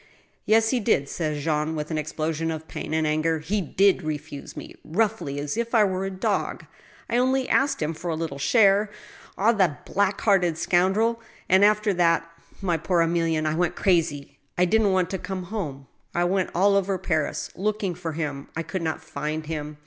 "Yes, 0.47 0.69
he 0.71 0.79
did," 0.79 1.07
said 1.07 1.37
Jean, 1.39 1.75
with 1.75 1.91
an 1.91 1.97
explosion 1.99 2.49
of 2.49 2.67
pain 2.67 2.91
and 2.91 3.05
anger 3.05 3.37
—he 3.39 3.61
did 3.61 4.01
refuse 4.01 4.57
me, 4.57 4.73
roughly, 4.83 5.39
as 5.39 5.55
if 5.57 5.75
I 5.75 5.83
were 5.83 6.05
a 6.05 6.09
dog. 6.09 6.65
I 7.07 7.17
only 7.17 7.47
asked 7.47 7.83
him 7.83 7.93
for 7.93 8.09
a 8.09 8.15
little 8.15 8.39
share. 8.39 8.89
Ah! 9.37 9.53
Uie 9.53 9.85
black 9.85 10.19
hearted 10.21 10.57
scoundrel 10.57 11.21
I— 11.47 11.53
^and 11.53 11.61
after 11.63 11.93
that, 11.93 12.27
my 12.63 12.77
poor 12.77 13.01
Emilienne, 13.01 13.45
I 13.45 13.53
went 13.53 13.75
crazy. 13.75 14.39
I 14.57 14.65
didn't 14.65 14.91
want 14.91 15.11
to 15.11 15.19
come 15.19 15.43
home. 15.53 15.85
I 16.15 16.21
GOOD 16.23 16.29
NEWS. 16.29 16.31
77 16.31 16.33
went 16.33 16.49
all 16.55 16.75
over 16.75 16.97
Paris, 16.97 17.51
looking 17.53 17.93
for 17.93 18.13
him. 18.13 18.47
I 18.57 18.63
could 18.63 18.81
not 18.81 19.03
find 19.03 19.45
him. 19.45 19.77